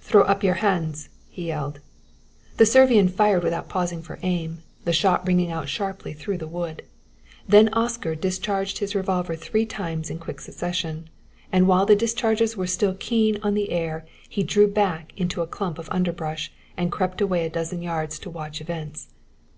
"Throw 0.00 0.20
up 0.24 0.44
your 0.44 0.56
hands," 0.56 1.08
he 1.30 1.46
yelled. 1.46 1.80
The 2.58 2.66
Servian 2.66 3.08
fired 3.08 3.42
without 3.42 3.70
pausing 3.70 4.02
for 4.02 4.18
aim, 4.20 4.62
the 4.84 4.92
shot 4.92 5.26
ringing 5.26 5.50
out 5.50 5.66
sharply 5.70 6.12
through 6.12 6.36
the 6.36 6.46
wood. 6.46 6.82
Then 7.48 7.72
Oscar 7.72 8.14
discharged 8.14 8.80
his 8.80 8.94
revolver 8.94 9.34
three 9.34 9.64
times 9.64 10.10
in 10.10 10.18
quick 10.18 10.42
succession, 10.42 11.08
and 11.50 11.66
while 11.66 11.86
the 11.86 11.96
discharges 11.96 12.54
were 12.54 12.66
still 12.66 12.92
keen 12.96 13.38
on 13.42 13.54
the 13.54 13.70
air 13.70 14.04
he 14.28 14.42
drew 14.42 14.66
quickly 14.66 14.74
back 14.82 15.12
to 15.30 15.40
a 15.40 15.46
clump 15.46 15.78
of 15.78 15.88
underbrush, 15.90 16.52
and 16.76 16.92
crept 16.92 17.22
away 17.22 17.46
a 17.46 17.48
dozen 17.48 17.80
yards 17.80 18.18
to 18.18 18.28
watch 18.28 18.60
events. 18.60 19.08